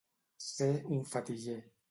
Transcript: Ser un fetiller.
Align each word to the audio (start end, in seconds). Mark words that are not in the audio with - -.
Ser 0.45 0.69
un 0.97 1.05
fetiller. 1.13 1.61